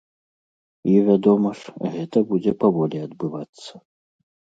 [0.93, 3.73] І, вядома ж, гэта будзе паволі адбывацца.